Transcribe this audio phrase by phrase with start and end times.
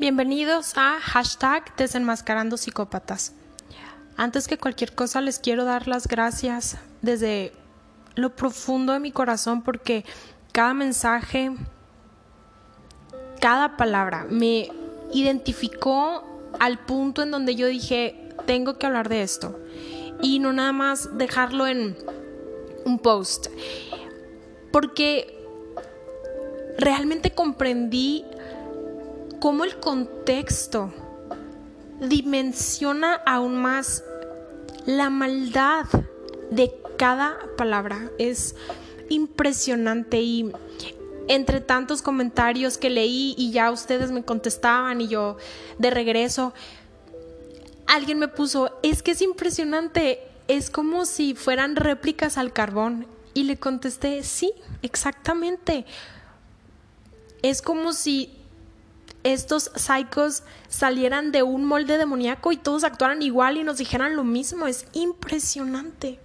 [0.00, 3.34] Bienvenidos a hashtag desenmascarando psicópatas.
[4.16, 7.52] Antes que cualquier cosa les quiero dar las gracias desde
[8.14, 10.06] lo profundo de mi corazón porque
[10.52, 11.52] cada mensaje,
[13.42, 14.70] cada palabra me
[15.12, 16.24] identificó
[16.58, 19.60] al punto en donde yo dije, tengo que hablar de esto.
[20.22, 21.94] Y no nada más dejarlo en
[22.86, 23.48] un post.
[24.72, 25.44] Porque
[26.78, 28.24] realmente comprendí
[29.40, 30.92] cómo el contexto
[32.00, 34.04] dimensiona aún más
[34.86, 35.86] la maldad
[36.50, 38.10] de cada palabra.
[38.18, 38.54] Es
[39.08, 40.52] impresionante y
[41.28, 45.36] entre tantos comentarios que leí y ya ustedes me contestaban y yo
[45.78, 46.52] de regreso,
[47.86, 53.06] alguien me puso, es que es impresionante, es como si fueran réplicas al carbón.
[53.32, 54.52] Y le contesté, sí,
[54.82, 55.86] exactamente.
[57.42, 58.39] Es como si
[59.22, 64.24] estos psicos salieran de un molde demoníaco y todos actuaran igual y nos dijeran lo
[64.24, 64.66] mismo.
[64.66, 66.18] Es impresionante.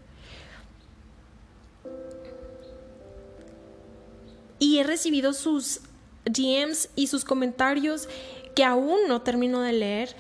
[4.59, 5.81] Y he recibido sus
[6.23, 8.07] DMs y sus comentarios
[8.55, 10.15] que aún no termino de leer.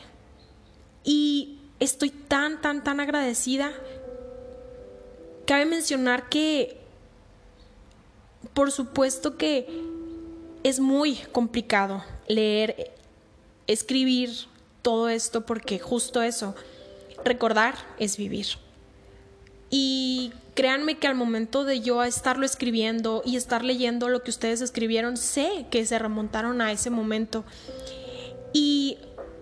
[1.05, 3.71] Y estoy tan, tan, tan agradecida.
[5.47, 6.81] Cabe mencionar que,
[8.53, 9.81] por supuesto que
[10.63, 12.93] es muy complicado leer,
[13.67, 14.29] escribir
[14.81, 16.55] todo esto porque justo eso,
[17.23, 18.47] recordar es vivir.
[19.69, 24.61] Y créanme que al momento de yo estarlo escribiendo y estar leyendo lo que ustedes
[24.61, 27.43] escribieron, sé que se remontaron a ese momento.
[28.53, 28.97] Y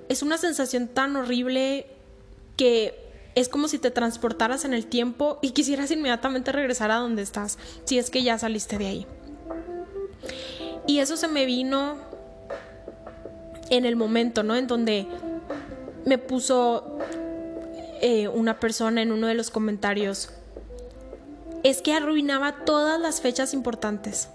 [0.09, 1.87] es una sensación tan horrible
[2.57, 2.99] que
[3.35, 7.57] es como si te transportaras en el tiempo y quisieras inmediatamente regresar a donde estás,
[7.83, 9.07] si es que ya saliste de ahí.
[10.87, 11.97] Y eso se me vino
[13.77, 14.55] en el momento, ¿no?
[14.55, 15.07] En donde
[16.05, 16.99] me puso
[18.02, 20.29] eh, una persona en uno de los comentarios,
[21.63, 24.29] es que arruinaba todas las fechas importantes.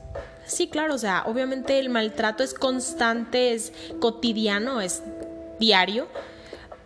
[0.46, 5.02] Sí, claro, o sea, obviamente el maltrato es constante, es cotidiano, es
[5.60, 6.08] diario,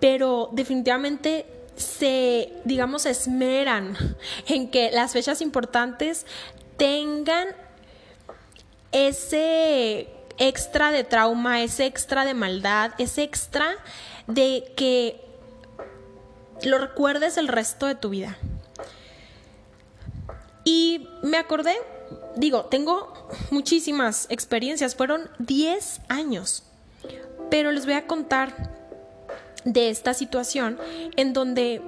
[0.00, 1.46] pero definitivamente
[1.76, 3.96] se, digamos, esmeran
[4.48, 6.26] en que las fechas importantes
[6.76, 7.48] tengan
[8.90, 10.08] ese
[10.38, 13.76] extra de trauma, ese extra de maldad, ese extra
[14.26, 15.20] de que
[16.64, 18.36] lo recuerdes el resto de tu vida.
[20.64, 21.74] Y me acordé,
[22.36, 26.64] digo, tengo muchísimas experiencias, fueron 10 años,
[27.50, 28.70] pero les voy a contar
[29.64, 30.78] de esta situación
[31.16, 31.82] en donde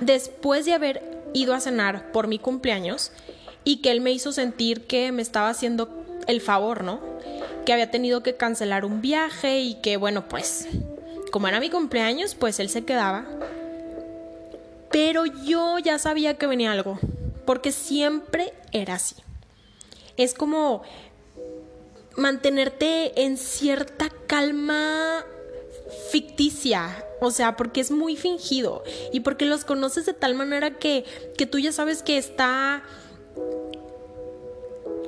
[0.00, 3.12] después de haber ido a cenar por mi cumpleaños
[3.64, 7.00] y que él me hizo sentir que me estaba haciendo el favor, ¿no?
[7.64, 10.68] Que había tenido que cancelar un viaje y que, bueno, pues,
[11.30, 13.26] como era mi cumpleaños, pues él se quedaba.
[14.90, 16.98] Pero yo ya sabía que venía algo,
[17.44, 19.16] porque siempre era así.
[20.16, 20.82] Es como
[22.16, 25.24] mantenerte en cierta calma
[26.10, 31.04] ficticia, o sea, porque es muy fingido y porque los conoces de tal manera que,
[31.36, 32.82] que tú ya sabes que está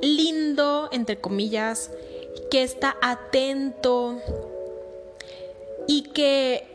[0.03, 1.91] lindo, entre comillas,
[2.51, 4.21] que está atento
[5.87, 6.67] y que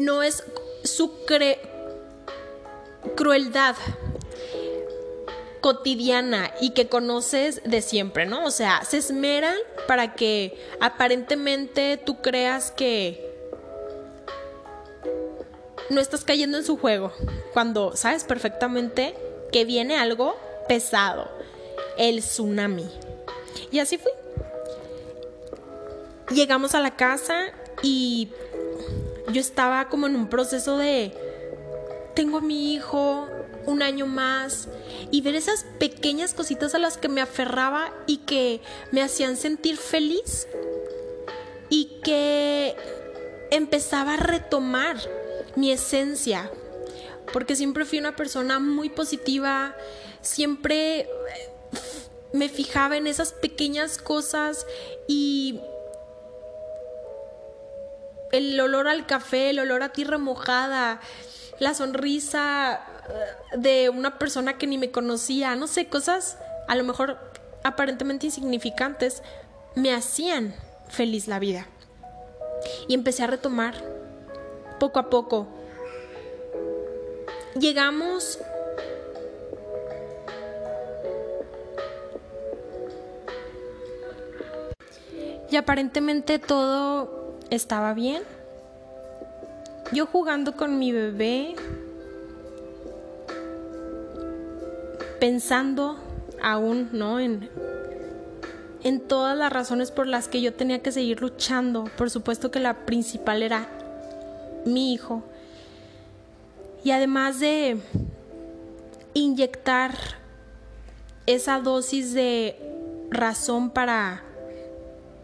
[0.00, 0.44] no es
[0.84, 1.12] su
[3.16, 3.76] crueldad
[5.60, 8.44] cotidiana y que conoces de siempre, ¿no?
[8.44, 9.54] O sea, se esmeran
[9.86, 13.32] para que aparentemente tú creas que
[15.88, 17.12] no estás cayendo en su juego,
[17.52, 19.14] cuando sabes perfectamente
[19.52, 20.36] que viene algo
[20.68, 21.30] pesado,
[21.96, 22.90] el tsunami.
[23.70, 24.12] Y así fui.
[26.34, 28.30] Llegamos a la casa y
[29.32, 31.12] yo estaba como en un proceso de,
[32.14, 33.28] tengo a mi hijo
[33.66, 34.68] un año más
[35.10, 38.60] y ver esas pequeñas cositas a las que me aferraba y que
[38.92, 40.48] me hacían sentir feliz
[41.68, 42.76] y que
[43.50, 44.96] empezaba a retomar
[45.54, 46.50] mi esencia,
[47.32, 49.76] porque siempre fui una persona muy positiva,
[50.22, 51.08] siempre
[52.32, 54.66] me fijaba en esas pequeñas cosas
[55.06, 55.60] y
[58.32, 61.00] el olor al café, el olor a tierra mojada,
[61.60, 66.84] la sonrisa eh, de una persona que ni me conocía, no sé, cosas a lo
[66.84, 67.18] mejor
[67.62, 69.22] aparentemente insignificantes,
[69.74, 70.54] me hacían
[70.88, 71.66] feliz la vida.
[72.88, 73.74] Y empecé a retomar
[74.78, 75.46] poco a poco.
[77.54, 78.38] Llegamos
[85.50, 87.21] y aparentemente todo
[87.54, 88.22] estaba bien.
[89.92, 91.54] Yo jugando con mi bebé,
[95.20, 95.98] pensando
[96.42, 97.20] aún, ¿no?
[97.20, 97.50] En,
[98.82, 101.84] en todas las razones por las que yo tenía que seguir luchando.
[101.98, 103.68] Por supuesto que la principal era
[104.64, 105.22] mi hijo.
[106.82, 107.76] Y además de
[109.12, 109.94] inyectar
[111.26, 112.56] esa dosis de
[113.10, 114.22] razón para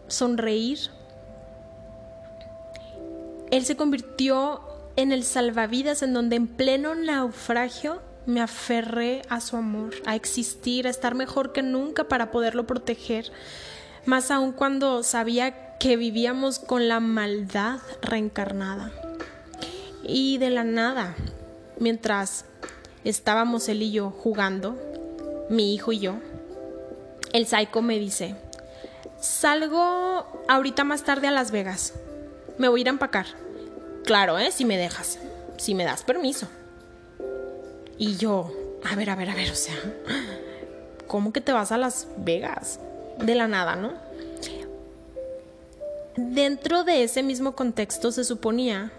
[0.07, 0.91] sonreír,
[3.51, 4.61] él se convirtió
[4.95, 10.85] en el salvavidas en donde en pleno naufragio me aferré a su amor, a existir,
[10.85, 13.31] a estar mejor que nunca para poderlo proteger,
[14.05, 18.91] más aún cuando sabía que vivíamos con la maldad reencarnada.
[20.03, 21.15] Y de la nada,
[21.79, 22.45] mientras
[23.03, 24.77] estábamos él y yo jugando,
[25.49, 26.17] mi hijo y yo,
[27.33, 28.35] el psycho me dice,
[29.19, 31.93] salgo ahorita más tarde a Las Vegas,
[32.59, 33.25] me voy a ir a empacar.
[34.05, 34.51] Claro, ¿eh?
[34.51, 35.17] Si me dejas,
[35.57, 36.47] si me das permiso.
[37.97, 38.53] Y yo,
[38.83, 39.75] a ver, a ver, a ver, o sea,
[41.07, 42.79] ¿cómo que te vas a Las Vegas?
[43.17, 43.93] De la nada, ¿no?
[46.15, 48.91] Dentro de ese mismo contexto se suponía,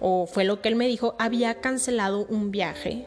[0.00, 3.06] o fue lo que él me dijo, había cancelado un viaje,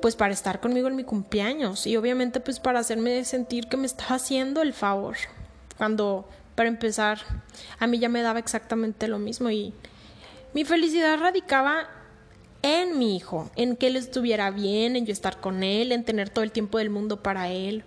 [0.00, 3.86] pues para estar conmigo en mi cumpleaños y obviamente pues para hacerme sentir que me
[3.86, 5.16] estaba haciendo el favor.
[5.76, 7.20] Cuando, para empezar,
[7.78, 9.72] a mí ya me daba exactamente lo mismo y
[10.54, 11.88] mi felicidad radicaba
[12.62, 16.30] en mi hijo, en que él estuviera bien, en yo estar con él, en tener
[16.30, 17.84] todo el tiempo del mundo para él.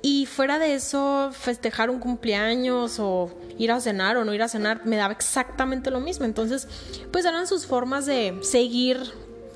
[0.00, 4.48] Y fuera de eso, festejar un cumpleaños o ir a cenar o no ir a
[4.48, 6.24] cenar me daba exactamente lo mismo.
[6.24, 6.68] Entonces,
[7.10, 9.00] pues eran sus formas de seguir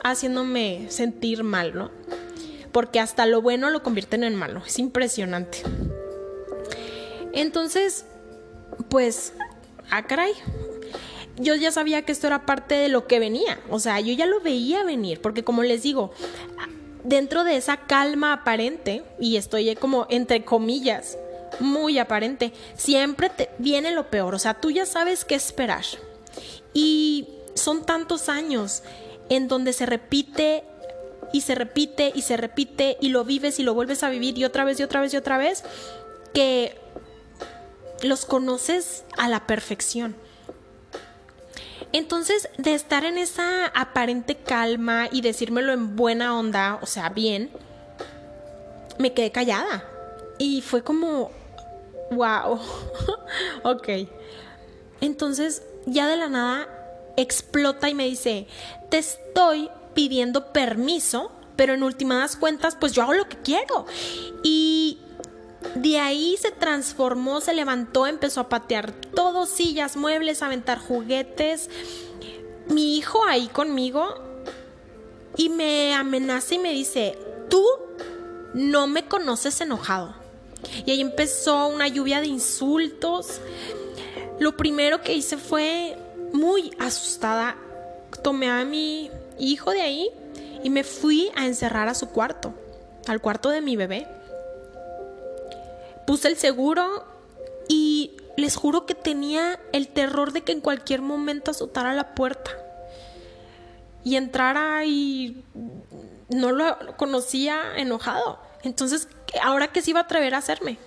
[0.03, 1.93] haciéndome sentir mal, ¿no?
[2.73, 4.65] Porque hasta lo bueno lo convierten en malo.
[4.67, 5.63] Es impresionante.
[7.33, 8.05] Entonces,
[8.89, 9.33] pues,
[9.91, 10.33] ah, caray,
[11.37, 14.27] yo ya sabía que esto era parte de lo que venía, o sea, yo ya
[14.27, 16.13] lo veía venir, porque como les digo,
[17.05, 21.17] dentro de esa calma aparente, y estoy como entre comillas,
[21.59, 25.85] muy aparente, siempre te viene lo peor, o sea, tú ya sabes qué esperar.
[26.73, 28.83] Y son tantos años
[29.29, 30.65] en donde se repite
[31.33, 34.45] y se repite y se repite y lo vives y lo vuelves a vivir y
[34.45, 35.65] otra vez y otra vez y otra vez,
[36.33, 36.77] que
[38.03, 40.17] los conoces a la perfección.
[41.93, 47.51] Entonces, de estar en esa aparente calma y decírmelo en buena onda, o sea, bien,
[48.99, 49.85] me quedé callada.
[50.39, 51.33] Y fue como,
[52.13, 52.61] wow,
[53.65, 53.89] ok.
[55.01, 56.69] Entonces, ya de la nada,
[57.17, 58.47] explota y me dice,
[58.89, 63.87] te estoy pidiendo permiso, pero en últimas cuentas, pues yo hago lo que quiero.
[64.45, 65.01] Y
[65.75, 71.69] de ahí se transformó, se levantó, empezó a patear todo, sillas, muebles, a aventar juguetes.
[72.69, 74.15] Mi hijo ahí conmigo
[75.37, 77.19] y me amenaza y me dice,
[77.49, 77.65] tú
[78.55, 80.15] no me conoces enojado.
[80.87, 83.41] Y ahí empezó una lluvia de insultos.
[84.39, 85.97] Lo primero que hice fue,
[86.33, 87.57] muy asustada,
[88.23, 90.11] tomé a mi hijo de ahí
[90.63, 92.55] y me fui a encerrar a su cuarto,
[93.07, 94.07] al cuarto de mi bebé
[96.11, 97.05] puse el seguro
[97.69, 102.51] y les juro que tenía el terror de que en cualquier momento azotara la puerta
[104.03, 105.45] y entrara y
[106.29, 108.41] no lo conocía enojado.
[108.65, 109.07] Entonces,
[109.41, 110.79] ¿ahora qué se iba a atrever a hacerme?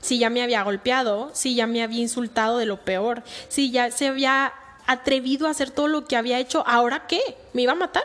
[0.00, 3.92] Si ya me había golpeado, si ya me había insultado de lo peor, si ya
[3.92, 4.54] se había
[4.88, 7.20] atrevido a hacer todo lo que había hecho, ¿ahora qué?
[7.52, 8.02] ¿Me iba a matar?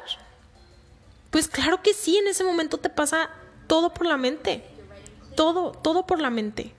[1.32, 3.32] Pues claro que sí, en ese momento te pasa
[3.66, 4.64] todo por la mente
[5.36, 6.72] todo, todo por la mente.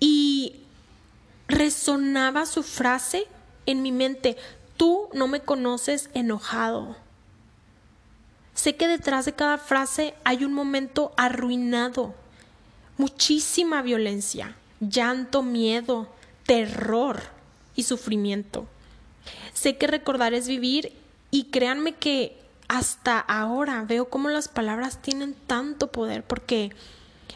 [0.00, 0.56] Y
[1.48, 3.26] resonaba su frase
[3.66, 4.36] en mi mente,
[4.76, 6.96] tú no me conoces enojado.
[8.54, 12.14] Sé que detrás de cada frase hay un momento arruinado,
[12.98, 16.08] muchísima violencia, llanto, miedo,
[16.46, 17.20] terror
[17.74, 18.66] y sufrimiento.
[19.54, 20.92] Sé que recordar es vivir
[21.30, 22.43] y créanme que
[22.74, 26.74] hasta ahora veo cómo las palabras tienen tanto poder porque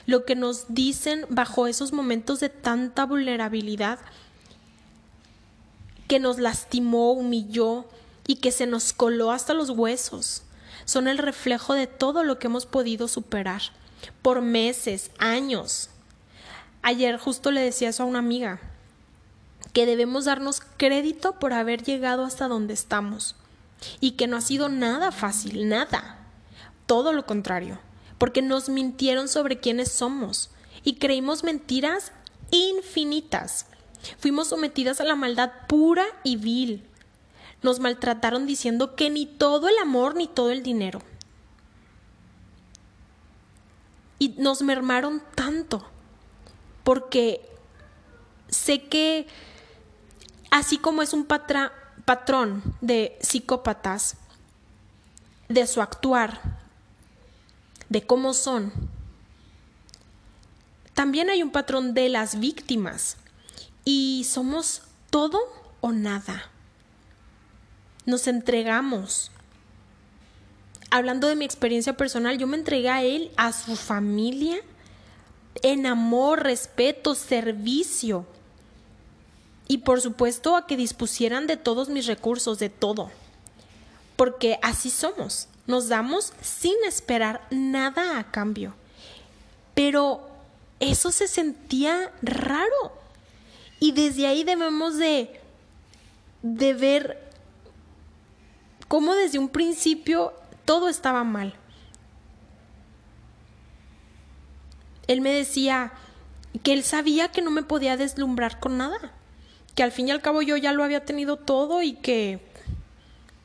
[0.05, 4.01] lo que nos dicen bajo esos momentos de tanta vulnerabilidad
[6.09, 7.85] que nos lastimó, humilló
[8.27, 10.43] y que se nos coló hasta los huesos,
[10.85, 13.63] son el reflejo de todo lo que hemos podido superar
[14.23, 15.89] por meses, años.
[16.83, 18.59] Ayer justo le decía eso a una amiga,
[19.73, 23.37] que debemos darnos crédito por haber llegado hasta donde estamos
[24.01, 26.19] y que no ha sido nada fácil, nada.
[26.87, 27.79] Todo lo contrario,
[28.19, 30.51] porque nos mintieron sobre quiénes somos
[30.85, 32.13] y creímos mentiras
[32.51, 33.67] infinitas
[34.19, 36.85] Fuimos sometidas a la maldad pura y vil.
[37.63, 41.01] Nos maltrataron diciendo que ni todo el amor ni todo el dinero.
[44.19, 45.87] Y nos mermaron tanto
[46.85, 47.49] porque
[48.49, 49.27] sé que
[50.51, 51.25] así como es un
[52.09, 54.17] patrón de psicópatas,
[55.51, 56.41] de su actuar,
[57.91, 58.73] de cómo son,
[60.95, 63.19] también hay un patrón de las víctimas
[63.85, 65.39] y somos todo
[65.83, 66.51] o nada.
[68.07, 69.31] Nos entregamos.
[70.91, 74.57] Hablando de mi experiencia personal, yo me entregué a él, a su familia,
[75.63, 78.25] en amor, respeto, servicio.
[79.69, 83.11] Y por supuesto a que dispusieran de todos mis recursos, de todo.
[84.17, 85.47] Porque así somos.
[85.67, 88.75] Nos damos sin esperar nada a cambio.
[89.75, 90.27] Pero
[90.81, 92.99] eso se sentía raro.
[93.79, 95.39] Y desde ahí debemos de,
[96.43, 97.31] de ver
[98.89, 100.33] cómo desde un principio
[100.65, 101.55] todo estaba mal.
[105.07, 105.93] Él me decía
[106.63, 109.13] que él sabía que no me podía deslumbrar con nada,
[109.79, 112.41] que al fin y al cabo yo ya lo había tenido todo y que,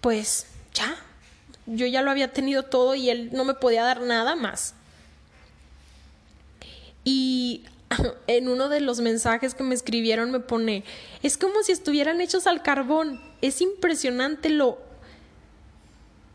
[0.01, 0.95] pues, ya,
[1.67, 4.73] yo ya lo había tenido todo y él no me podía dar nada más.
[7.03, 7.65] Y
[8.25, 10.83] en uno de los mensajes que me escribieron me pone,
[11.21, 13.21] es como si estuvieran hechos al carbón.
[13.41, 14.79] Es impresionante lo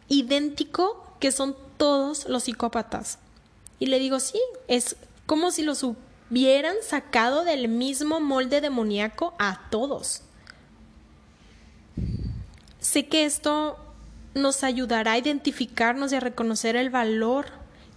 [0.07, 3.19] idéntico que son todos los psicópatas.
[3.81, 4.95] Y le digo, sí, es
[5.27, 5.83] como si los
[6.31, 10.23] hubieran sacado del mismo molde demoníaco a todos.
[12.81, 13.77] Sé que esto
[14.35, 17.47] nos ayudará a identificarnos y a reconocer el valor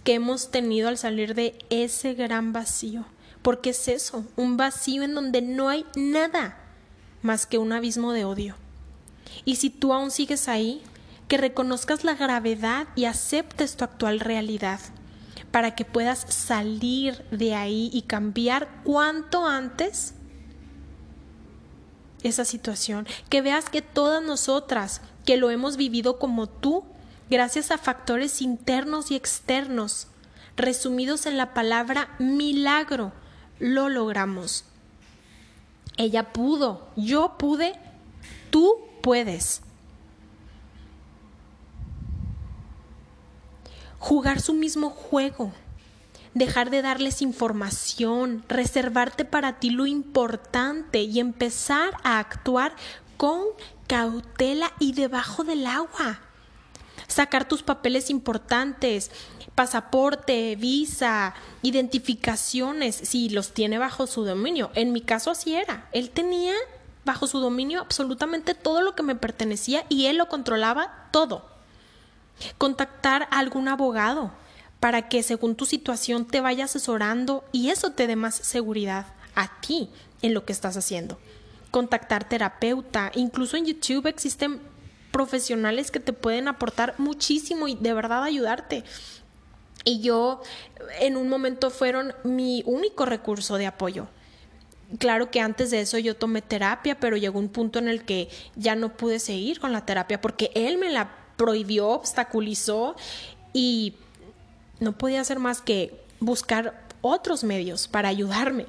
[0.04, 3.04] que hemos tenido al salir de ese gran vacío.
[3.42, 6.58] Porque es eso, un vacío en donde no hay nada
[7.22, 8.56] más que un abismo de odio.
[9.44, 10.82] Y si tú aún sigues ahí,
[11.28, 14.80] que reconozcas la gravedad y aceptes tu actual realidad
[15.52, 20.14] para que puedas salir de ahí y cambiar cuanto antes
[22.22, 26.84] esa situación, que veas que todas nosotras que lo hemos vivido como tú,
[27.30, 30.08] gracias a factores internos y externos,
[30.56, 33.12] resumidos en la palabra milagro,
[33.58, 34.64] lo logramos.
[35.96, 37.74] Ella pudo, yo pude,
[38.50, 39.62] tú puedes.
[44.02, 45.52] Jugar su mismo juego,
[46.34, 52.74] dejar de darles información, reservarte para ti lo importante y empezar a actuar
[53.16, 53.44] con
[53.86, 56.18] cautela y debajo del agua.
[57.06, 59.12] Sacar tus papeles importantes,
[59.54, 64.72] pasaporte, visa, identificaciones, si los tiene bajo su dominio.
[64.74, 65.88] En mi caso así era.
[65.92, 66.54] Él tenía
[67.04, 71.51] bajo su dominio absolutamente todo lo que me pertenecía y él lo controlaba todo.
[72.58, 74.32] Contactar a algún abogado
[74.80, 79.60] para que según tu situación te vaya asesorando y eso te dé más seguridad a
[79.60, 79.90] ti
[80.22, 81.18] en lo que estás haciendo.
[81.70, 84.60] Contactar terapeuta, incluso en YouTube existen
[85.12, 88.82] profesionales que te pueden aportar muchísimo y de verdad ayudarte.
[89.84, 90.42] Y yo
[91.00, 94.08] en un momento fueron mi único recurso de apoyo.
[94.98, 98.28] Claro que antes de eso yo tomé terapia, pero llegó un punto en el que
[98.56, 102.96] ya no pude seguir con la terapia porque él me la prohibió, obstaculizó
[103.52, 103.94] y
[104.80, 108.66] no podía hacer más que buscar otros medios para ayudarme.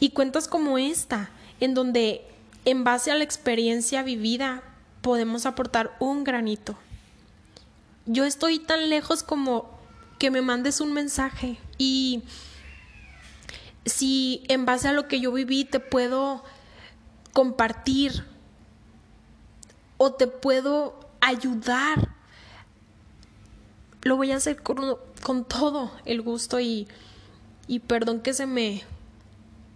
[0.00, 2.26] Y cuentas como esta, en donde
[2.64, 4.62] en base a la experiencia vivida
[5.00, 6.76] podemos aportar un granito.
[8.06, 9.70] Yo estoy tan lejos como
[10.18, 12.22] que me mandes un mensaje y
[13.84, 16.42] si en base a lo que yo viví te puedo
[17.32, 18.24] compartir
[19.98, 22.10] o te puedo ayudar,
[24.02, 24.98] lo voy a hacer con,
[25.44, 26.86] todo el gusto y,
[27.66, 28.84] y perdón que se me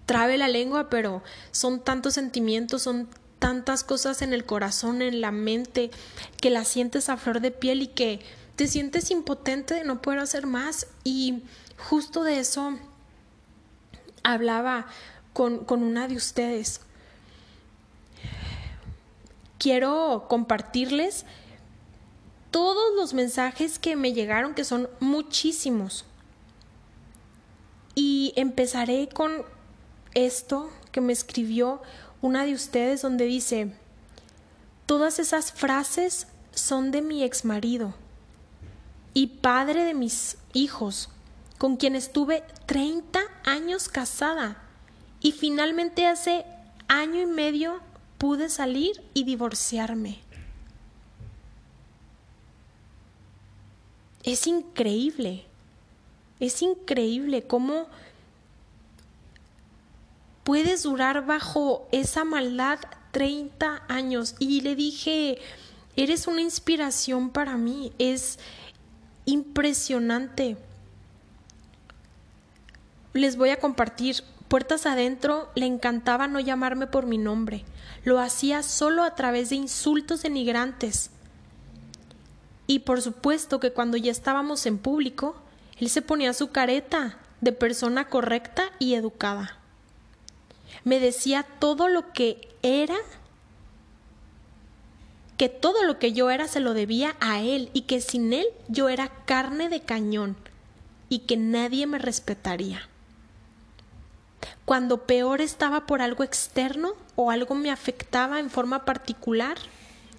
[0.06, 5.32] trabe la lengua, pero son tantos sentimientos, son tantas cosas en el corazón, en la
[5.32, 5.90] mente,
[6.40, 8.20] que las sientes a flor de piel y que
[8.56, 11.42] te sientes impotente de no poder hacer más y
[11.78, 12.78] justo de eso
[14.22, 14.86] hablaba
[15.32, 16.82] con, con una de ustedes.
[19.60, 21.26] Quiero compartirles
[22.50, 26.06] todos los mensajes que me llegaron, que son muchísimos.
[27.94, 29.44] Y empezaré con
[30.14, 31.82] esto que me escribió
[32.22, 33.74] una de ustedes donde dice,
[34.86, 37.92] todas esas frases son de mi ex marido
[39.12, 41.10] y padre de mis hijos,
[41.58, 44.62] con quien estuve 30 años casada
[45.20, 46.46] Y finalmente hace
[46.88, 47.89] año y medio
[48.20, 50.18] pude salir y divorciarme.
[54.22, 55.46] Es increíble,
[56.38, 57.86] es increíble cómo
[60.44, 62.80] puedes durar bajo esa maldad
[63.12, 64.34] 30 años.
[64.38, 65.38] Y le dije,
[65.96, 68.38] eres una inspiración para mí, es
[69.24, 70.58] impresionante.
[73.14, 74.16] Les voy a compartir,
[74.50, 77.64] puertas adentro, le encantaba no llamarme por mi nombre.
[78.02, 81.10] Lo hacía solo a través de insultos denigrantes.
[82.66, 85.36] Y por supuesto que cuando ya estábamos en público,
[85.78, 89.56] él se ponía su careta de persona correcta y educada.
[90.82, 92.96] Me decía todo lo que era
[95.36, 98.46] que todo lo que yo era se lo debía a él y que sin él
[98.66, 100.36] yo era carne de cañón
[101.08, 102.90] y que nadie me respetaría.
[104.70, 109.58] Cuando peor estaba por algo externo o algo me afectaba en forma particular,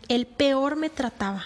[0.10, 1.46] él peor me trataba.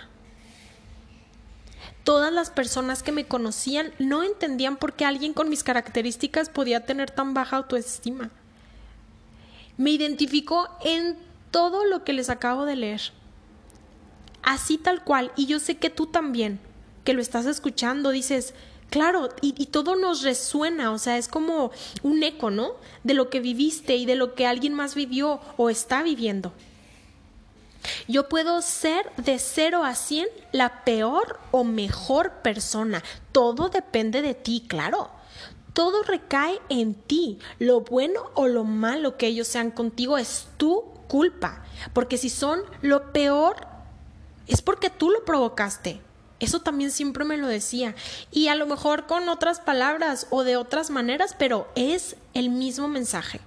[2.03, 6.87] Todas las personas que me conocían no entendían por qué alguien con mis características podía
[6.87, 8.31] tener tan baja autoestima.
[9.77, 11.15] Me identificó en
[11.51, 13.01] todo lo que les acabo de leer
[14.41, 16.59] así tal cual, y yo sé que tú también,
[17.03, 18.55] que lo estás escuchando, dices,
[18.89, 21.71] claro, y, todo nos resuena, o sea, es como
[22.03, 22.73] un eco, ¿no?
[23.03, 26.53] De lo que viviste y de lo que alguien más vivió o está viviendo.
[28.07, 33.03] Yo puedo ser de 0 a 100 la peor o mejor persona.
[33.31, 35.09] Todo depende de ti, claro.
[35.73, 37.39] Todo recae en ti.
[37.59, 41.63] Lo bueno o lo malo que ellos sean contigo es tu culpa.
[41.93, 43.67] Porque si son lo peor,
[44.47, 46.01] es porque tú lo provocaste.
[46.39, 47.95] Eso también siempre me lo decía.
[48.31, 52.87] Y a lo mejor con otras palabras o de otras maneras, pero es el mismo
[52.87, 53.39] mensaje.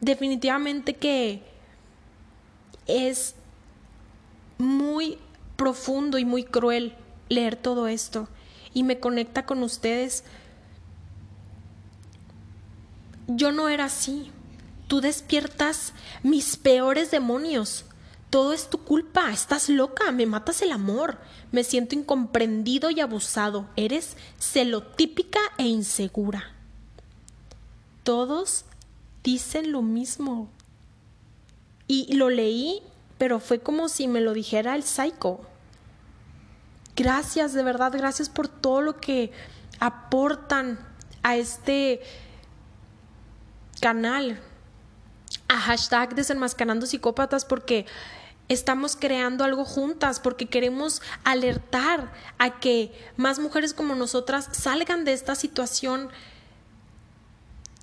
[0.00, 1.42] Definitivamente que
[2.86, 3.34] es
[4.58, 5.18] muy
[5.56, 6.94] profundo y muy cruel
[7.28, 8.28] leer todo esto
[8.74, 10.24] y me conecta con ustedes.
[13.26, 14.30] Yo no era así.
[14.88, 17.84] Tú despiertas mis peores demonios.
[18.30, 19.30] Todo es tu culpa.
[19.30, 20.10] Estás loca.
[20.12, 21.18] Me matas el amor.
[21.52, 23.68] Me siento incomprendido y abusado.
[23.76, 26.52] Eres celotípica e insegura.
[28.02, 28.64] Todos
[29.22, 30.48] dicen lo mismo.
[31.86, 32.82] Y lo leí,
[33.18, 35.40] pero fue como si me lo dijera el psycho.
[36.96, 39.32] Gracias, de verdad, gracias por todo lo que
[39.80, 40.78] aportan
[41.22, 42.00] a este
[43.80, 44.40] canal
[45.48, 47.86] a hashtag desenmascarando psicópatas porque
[48.48, 55.12] estamos creando algo juntas, porque queremos alertar a que más mujeres como nosotras salgan de
[55.12, 56.10] esta situación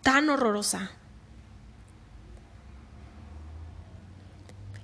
[0.02, 0.92] tan horrorosa.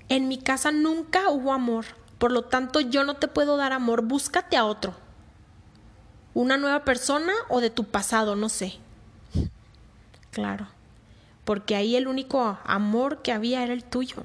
[0.10, 1.86] En mi casa nunca hubo amor,
[2.18, 4.94] por lo tanto yo no te puedo dar amor, búscate a otro.
[6.34, 8.80] Una nueva persona o de tu pasado, no sé.
[10.32, 10.81] Claro
[11.52, 14.24] porque ahí el único amor que había era el tuyo.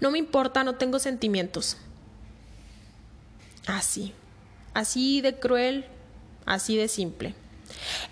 [0.00, 1.76] No me importa, no tengo sentimientos.
[3.66, 4.14] Así,
[4.72, 5.84] así de cruel,
[6.46, 7.34] así de simple.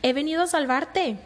[0.03, 1.17] He venido a salvarte.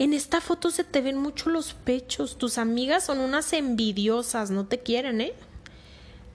[0.00, 2.36] En esta foto se te ven mucho los pechos.
[2.36, 5.34] Tus amigas son unas envidiosas, no te quieren, ¿eh?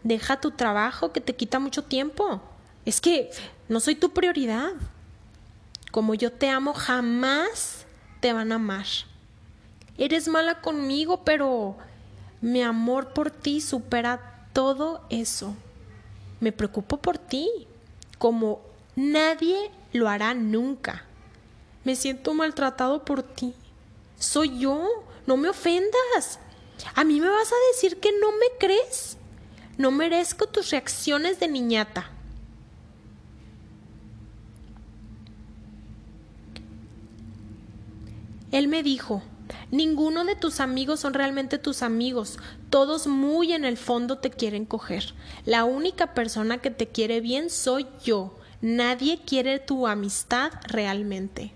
[0.02, 2.42] Deja tu trabajo que te quita mucho tiempo.
[2.86, 3.32] Es que
[3.68, 4.72] no soy tu prioridad
[5.96, 7.86] como yo te amo, jamás
[8.20, 8.86] te van a amar.
[9.98, 11.78] Eres mala conmigo, pero
[12.42, 15.56] mi amor por ti supera todo eso.
[16.42, 17.50] Me preocupo por ti,
[18.18, 18.60] como
[18.98, 21.06] nadie lo hará nunca.
[21.86, 23.54] Me siento maltratado por ti.
[24.20, 24.86] Soy yo,
[25.26, 26.40] no me ofendas.
[26.94, 29.16] A mí me vas a decir que no me crees.
[29.78, 32.12] No merezco tus reacciones de niñata.
[38.56, 39.22] Él me dijo,
[39.70, 42.40] ninguno de tus amigos son realmente tus amigos,
[42.70, 45.14] todos muy en el fondo te quieren coger.
[45.44, 48.40] La única persona que te quiere bien soy yo.
[48.62, 51.52] Nadie quiere tu amistad realmente.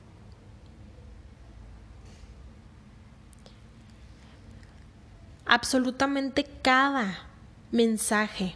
[5.45, 7.29] Absolutamente cada
[7.71, 8.55] mensaje,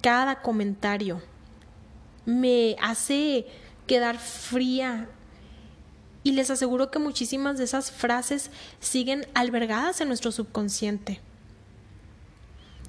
[0.00, 1.20] cada comentario
[2.24, 3.44] me hace
[3.86, 5.10] quedar fría
[6.22, 11.20] y les aseguro que muchísimas de esas frases siguen albergadas en nuestro subconsciente.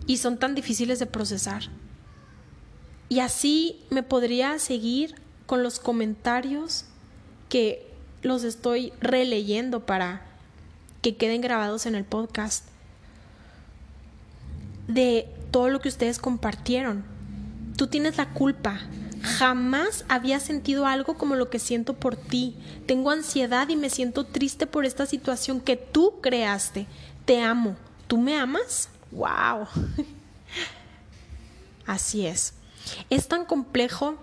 [0.08, 1.63] y son tan difíciles de procesar.
[3.08, 5.15] Y así me podría seguir
[5.46, 6.86] con los comentarios
[7.50, 7.88] que
[8.24, 10.22] los estoy releyendo para
[11.02, 12.65] que queden grabados en el podcast
[14.88, 17.04] de todo lo que ustedes compartieron.
[17.78, 18.80] Tú tienes la culpa.
[19.21, 22.55] Jamás había sentido algo como lo que siento por ti.
[22.88, 26.88] Tengo ansiedad y me siento triste por esta situación que tú creaste.
[27.25, 27.75] Te amo.
[28.07, 28.89] ¿Tú me amas?
[29.12, 29.67] ¡Wow!
[31.86, 32.53] Así es.
[33.10, 34.15] Es tan complejo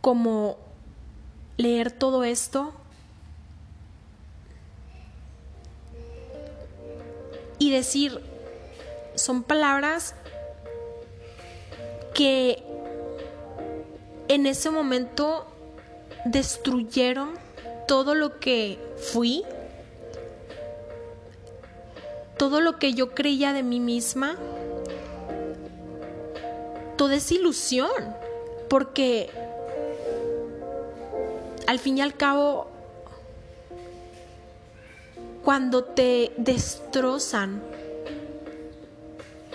[0.00, 0.58] como
[1.56, 2.72] leer todo esto
[7.58, 8.20] y decir,
[9.16, 10.14] son palabras
[12.14, 12.64] que
[14.30, 15.44] en ese momento
[16.24, 17.30] destruyeron
[17.88, 18.78] todo lo que
[19.12, 19.42] fui,
[22.38, 24.36] todo lo que yo creía de mí misma,
[26.96, 27.90] toda esa ilusión,
[28.68, 29.30] porque
[31.66, 32.68] al fin y al cabo,
[35.42, 37.60] cuando te destrozan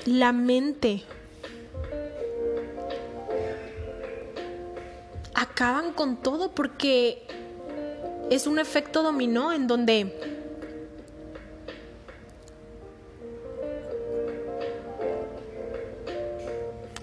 [0.04, 1.06] la mente,
[5.36, 7.28] acaban con todo porque
[8.30, 10.36] es un efecto dominó en donde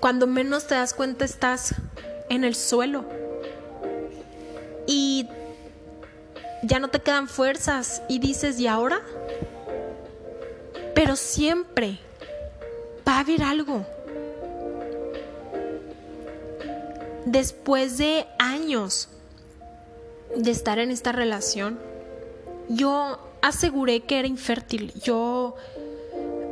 [0.00, 1.74] cuando menos te das cuenta estás
[2.28, 3.04] en el suelo
[4.86, 5.28] y
[6.62, 9.00] ya no te quedan fuerzas y dices, ¿y ahora?
[10.94, 11.98] Pero siempre
[13.06, 13.86] va a haber algo.
[17.32, 19.08] Después de años
[20.36, 21.78] de estar en esta relación,
[22.68, 24.92] yo aseguré que era infértil.
[25.02, 25.56] Yo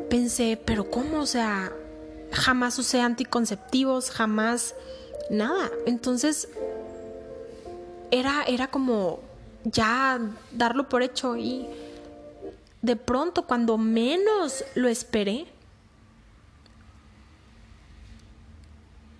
[0.08, 1.20] pensé, pero ¿cómo?
[1.20, 1.70] O sea,
[2.32, 4.74] jamás usé anticonceptivos, jamás
[5.28, 5.70] nada.
[5.84, 6.48] Entonces,
[8.10, 9.20] era, era como
[9.64, 10.18] ya
[10.50, 11.68] darlo por hecho y
[12.80, 15.46] de pronto cuando menos lo esperé,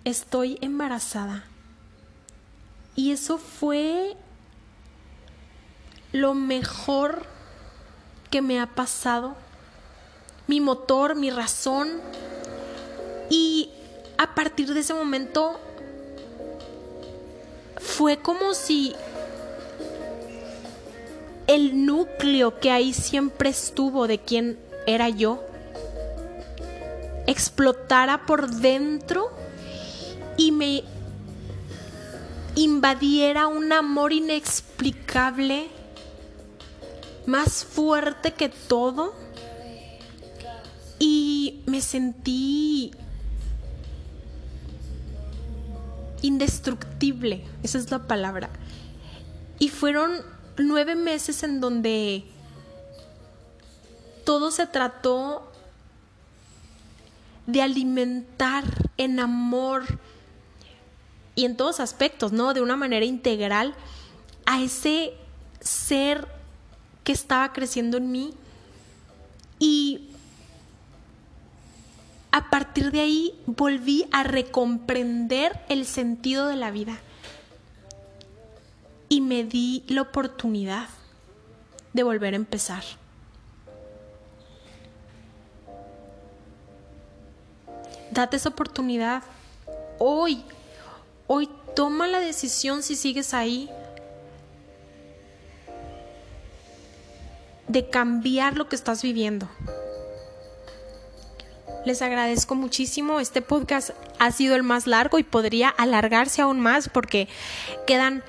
[0.05, 1.50] estoy embarazada.
[2.95, 4.15] Y eso fue
[6.11, 7.23] lo mejor
[8.29, 9.35] que me ha pasado.
[10.47, 11.89] Mi motor, mi razón.
[13.29, 13.71] Y
[14.17, 15.59] a partir de ese momento
[17.77, 18.93] fue como si
[21.47, 25.43] el núcleo que ahí siempre estuvo de quién era yo
[27.27, 29.31] explotara por dentro
[30.37, 30.83] y me
[32.55, 35.69] invadiera un amor inexplicable,
[37.25, 39.13] más fuerte que todo.
[40.99, 42.91] Y me sentí
[46.21, 48.49] indestructible, esa es la palabra.
[49.57, 50.11] Y fueron
[50.57, 52.25] nueve meses en donde
[54.25, 55.51] todo se trató
[57.47, 58.63] de alimentar
[58.97, 59.83] en amor
[61.35, 62.53] y en todos aspectos, ¿no?
[62.53, 63.73] De una manera integral
[64.45, 65.13] a ese
[65.59, 66.27] ser
[67.03, 68.33] que estaba creciendo en mí
[69.59, 70.09] y
[72.31, 76.97] a partir de ahí volví a recomprender el sentido de la vida
[79.09, 80.87] y me di la oportunidad
[81.93, 82.83] de volver a empezar.
[88.11, 89.23] Date esa oportunidad
[89.99, 90.43] hoy.
[91.33, 93.69] Hoy toma la decisión si sigues ahí
[97.69, 99.47] de cambiar lo que estás viviendo.
[101.85, 103.21] Les agradezco muchísimo.
[103.21, 107.29] Este podcast ha sido el más largo y podría alargarse aún más porque
[107.87, 108.25] quedan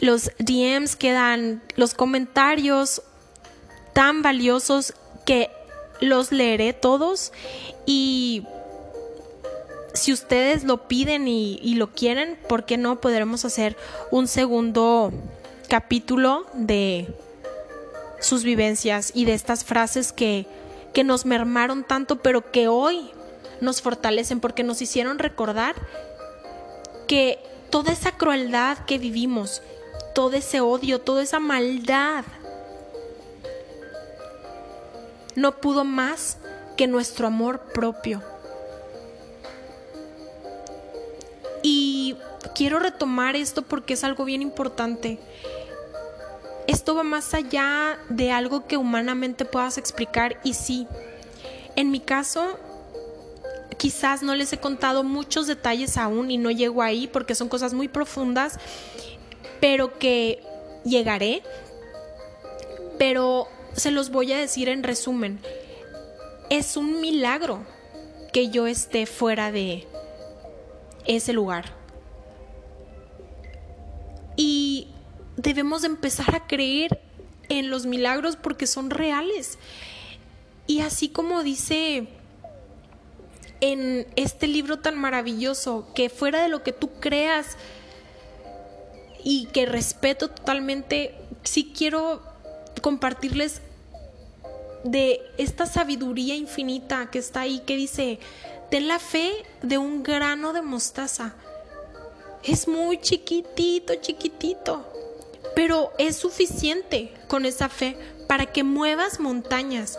[0.00, 3.02] los DMs, quedan los comentarios
[3.92, 4.94] tan valiosos
[5.26, 5.50] que
[6.00, 7.34] los leeré todos
[7.84, 8.46] y
[9.98, 13.76] si ustedes lo piden y, lo quieren, ¿por qué no podremos hacer
[14.10, 15.12] un segundo
[15.68, 17.14] capítulo de
[18.20, 20.46] sus vivencias y de estas frases que,
[20.94, 23.10] que nos mermaron tanto, pero que hoy
[23.60, 25.74] nos fortalecen porque nos hicieron recordar
[27.06, 27.38] que
[27.70, 29.62] toda esa crueldad que vivimos
[30.14, 32.24] todo ese odio, toda esa maldad.
[35.36, 36.38] No pudo más
[36.76, 38.22] que nuestro amor propio.
[42.54, 45.18] Quiero retomar esto porque es algo bien importante.
[46.66, 50.86] Esto va más allá de algo que humanamente puedas explicar y sí,
[51.76, 52.58] en mi caso
[53.78, 57.72] quizás no les he contado muchos detalles aún y no llego ahí porque son cosas
[57.72, 58.58] muy profundas,
[59.60, 60.42] pero que
[60.84, 61.42] llegaré.
[62.98, 65.38] Pero se los voy a decir en resumen.
[66.50, 67.64] Es un milagro
[68.32, 69.86] que yo esté fuera de
[71.06, 71.77] ese lugar.
[74.38, 74.86] Y
[75.36, 77.00] debemos empezar a creer
[77.48, 79.58] en los milagros porque son reales.
[80.68, 82.06] Y así como dice
[83.60, 87.56] en este libro tan maravilloso, que fuera de lo que tú creas
[89.24, 92.22] y que respeto totalmente, sí quiero
[92.80, 93.60] compartirles
[94.84, 98.20] de esta sabiduría infinita que está ahí, que dice,
[98.70, 101.34] ten la fe de un grano de mostaza.
[102.42, 104.84] Es muy chiquitito, chiquitito,
[105.54, 107.96] pero es suficiente con esa fe
[108.26, 109.98] para que muevas montañas.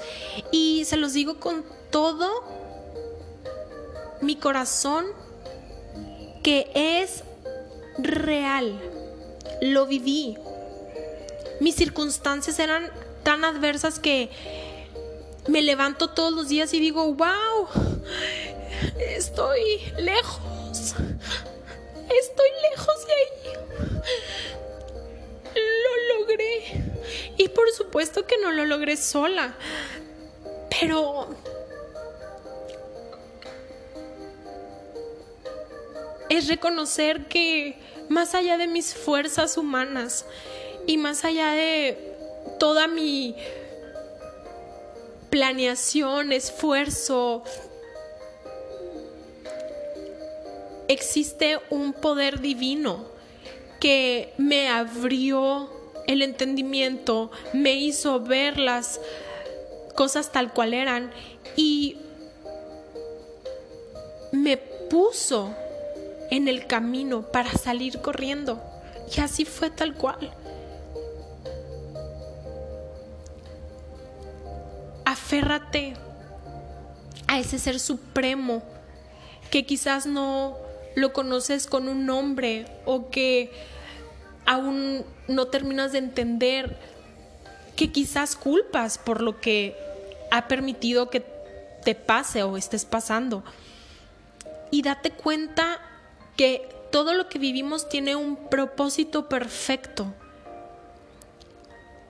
[0.52, 2.44] Y se los digo con todo
[4.22, 5.06] mi corazón
[6.44, 7.24] que es
[7.98, 8.80] real.
[9.62, 10.38] Lo viví.
[11.60, 12.90] Mis circunstancias eran
[13.24, 14.30] tan adversas que
[15.48, 17.68] me levanto todos los días y digo, wow,
[18.98, 19.60] estoy
[19.98, 20.96] lejos.
[22.10, 23.54] Estoy lejos de ahí.
[25.56, 26.84] Lo logré.
[27.38, 29.56] Y por supuesto que no lo logré sola.
[30.70, 31.28] Pero
[36.30, 40.26] es reconocer que más allá de mis fuerzas humanas
[40.88, 42.16] y más allá de
[42.60, 43.36] toda mi
[45.30, 47.44] planeación, esfuerzo,
[50.90, 53.06] existe un poder divino
[53.80, 55.70] que me abrió
[56.08, 59.00] el entendimiento, me hizo ver las
[59.96, 61.12] cosas tal cual eran
[61.56, 61.98] y
[64.32, 65.54] me puso
[66.32, 68.60] en el camino para salir corriendo.
[69.16, 70.32] Y así fue tal cual.
[75.06, 75.94] Aférrate
[77.28, 78.64] a ese ser supremo
[79.52, 80.69] que quizás no
[81.00, 83.52] lo conoces con un nombre o que
[84.46, 86.78] aún no terminas de entender,
[87.76, 89.76] que quizás culpas por lo que
[90.32, 91.24] ha permitido que
[91.84, 93.44] te pase o estés pasando.
[94.72, 95.80] Y date cuenta
[96.36, 100.14] que todo lo que vivimos tiene un propósito perfecto.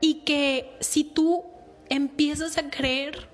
[0.02, 1.44] Y que si tú
[1.90, 3.28] empiezas a creer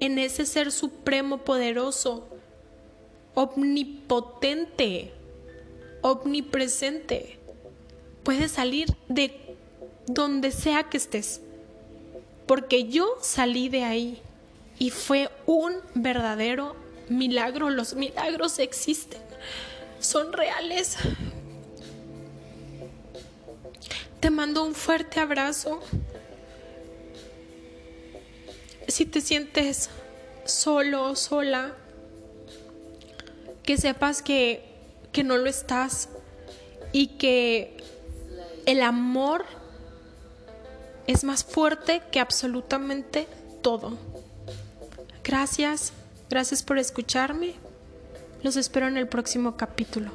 [0.00, 2.29] en ese ser supremo poderoso,
[3.42, 5.12] omnipotente,
[6.02, 7.38] omnipresente,
[8.22, 9.56] puedes salir de
[10.06, 11.40] donde sea que estés.
[12.46, 14.22] Porque yo salí de ahí
[14.78, 16.74] y fue un verdadero
[17.08, 17.70] milagro.
[17.70, 19.20] Los milagros existen
[20.00, 20.96] son reales.
[24.18, 25.80] Te mando un fuerte abrazo.
[28.88, 29.88] Si te sientes
[30.44, 31.76] solo, sola,
[33.62, 34.64] que sepas que,
[35.12, 36.08] que no lo estás
[36.92, 37.76] y que
[38.66, 39.44] el amor
[41.06, 43.26] es más fuerte que absolutamente
[43.62, 43.98] todo.
[45.24, 45.92] Gracias,
[46.28, 47.54] gracias por escucharme.
[48.42, 50.10] Los espero en el próximo capítulo.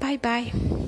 [0.00, 0.85] Bye bye.